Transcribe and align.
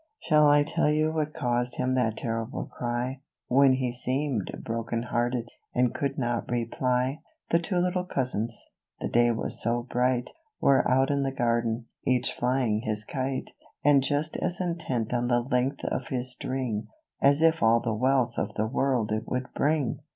Shall 0.23 0.47
I 0.47 0.63
tell 0.63 0.89
you 0.89 1.11
what 1.11 1.31
caused 1.35 1.75
him 1.75 1.93
that 1.93 2.17
terrible 2.17 2.65
cry; 2.65 3.19
When 3.47 3.73
he 3.73 3.91
seemed 3.91 4.49
broken 4.65 5.03
hearted, 5.03 5.49
and 5.75 5.93
could 5.93 6.17
not 6.17 6.49
reply? 6.49 7.21
The 7.51 7.59
two 7.59 7.75
little 7.77 8.05
cousins— 8.05 8.71
the 8.99 9.07
day 9.07 9.29
was 9.29 9.61
so 9.61 9.83
bright— 9.83 10.31
Were 10.59 10.89
out 10.89 11.11
in 11.11 11.21
the 11.21 11.31
garden, 11.31 11.85
each 12.03 12.33
flying 12.33 12.81
his 12.81 13.03
kite, 13.03 13.51
And 13.85 14.01
just 14.01 14.37
as 14.37 14.59
intent 14.59 15.13
on 15.13 15.27
the 15.27 15.41
length 15.41 15.83
of 15.85 16.07
his 16.07 16.31
string, 16.31 16.87
As 17.21 17.43
if 17.43 17.61
all 17.61 17.79
the 17.79 17.93
wealth 17.93 18.39
of 18.39 18.55
the 18.55 18.65
world 18.65 19.11
it 19.11 19.27
would 19.27 19.53
bring. 19.53 19.99